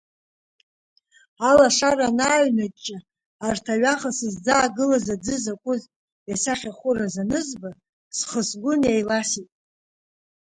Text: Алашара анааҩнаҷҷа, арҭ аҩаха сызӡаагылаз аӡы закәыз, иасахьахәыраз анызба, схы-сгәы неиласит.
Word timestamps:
Алашара 1.49 2.07
анааҩнаҷҷа, 2.11 2.97
арҭ 3.47 3.65
аҩаха 3.73 4.11
сызӡаагылаз 4.17 5.05
аӡы 5.15 5.35
закәыз, 5.43 5.81
иасахьахәыраз 6.29 7.15
анызба, 7.21 7.69
схы-сгәы 8.17 8.73
неиласит. 8.81 9.49